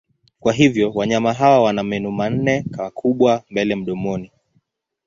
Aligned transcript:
Kwa 0.39 0.53
hivyo 0.53 0.91
wanyama 0.91 1.33
hawa 1.33 1.61
wana 1.63 1.83
meno 1.83 2.11
manne 2.11 2.65
makubwa 2.77 3.43
mbele 3.49 3.75
mdomoni. 3.75 4.31